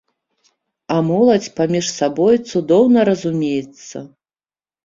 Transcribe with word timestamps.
А 0.95 0.97
моладзь 1.09 1.51
паміж 1.59 1.85
сабой 1.99 2.35
цудоўна 2.49 2.99
разумеецца. 3.11 3.97